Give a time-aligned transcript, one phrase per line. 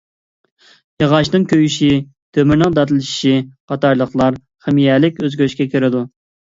[1.03, 1.91] ياغاچنىڭ كۆيۈشى،
[2.39, 3.37] تۆمۈرنىڭ داتلىشىشى
[3.73, 6.09] قاتارلىقلار خىمىيەلىك ئۆزگىرىشكە كىرىدۇ.